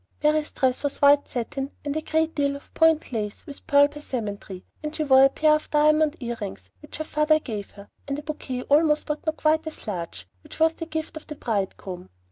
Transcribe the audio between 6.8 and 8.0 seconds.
which her father gave her,